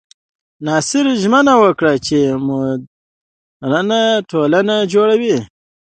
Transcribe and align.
ناصر 0.65 1.05
ژمنه 1.21 1.53
وکړه 1.63 1.93
چې 2.05 2.17
موډرنه 2.47 4.01
ټولنه 4.29 4.75
جوړوي. 4.93 5.37